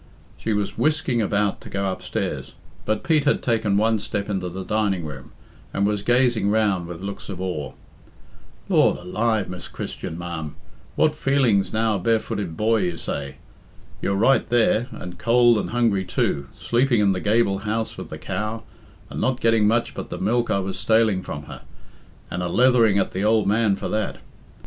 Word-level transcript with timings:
She 0.35 0.51
was 0.53 0.79
whisking 0.79 1.21
about 1.21 1.61
to 1.61 1.69
go 1.69 1.91
upstairs, 1.91 2.55
but 2.85 3.03
Pete 3.03 3.25
had 3.25 3.43
taken 3.43 3.77
one 3.77 3.99
step 3.99 4.29
into 4.31 4.49
the 4.49 4.63
dining 4.63 5.05
room, 5.05 5.31
and 5.75 5.85
was 5.85 6.01
gazing 6.01 6.49
round 6.49 6.87
with 6.87 7.03
looks 7.03 7.29
of 7.29 7.39
awe. 7.39 7.73
"Lord 8.67 8.97
alive, 8.97 9.47
Miss 9.47 9.67
Christian, 9.67 10.17
ma'am, 10.17 10.55
what 10.95 11.13
feelings 11.13 11.71
now 11.71 11.99
barefooted 11.99 12.57
boy, 12.57 12.77
you 12.77 12.97
say? 12.97 13.35
You're 14.01 14.15
right 14.15 14.49
there, 14.49 14.87
and 14.91 15.19
cold 15.19 15.59
and 15.59 15.69
hungry 15.69 16.03
too, 16.03 16.47
sleeping 16.55 16.99
in 16.99 17.11
the 17.11 17.21
gable 17.21 17.59
house 17.59 17.95
with 17.95 18.09
the 18.09 18.17
cow, 18.17 18.63
and 19.07 19.21
not 19.21 19.39
getting 19.39 19.67
much 19.67 19.93
but 19.93 20.09
the 20.09 20.17
milk 20.17 20.49
I 20.49 20.57
was 20.57 20.79
staling 20.79 21.21
from 21.21 21.43
her, 21.43 21.61
and 22.31 22.41
a 22.41 22.47
leathering 22.47 22.97
at 22.97 23.11
the 23.11 23.23
ould 23.23 23.45
man 23.45 23.75
for 23.75 23.89
that. 23.89 24.17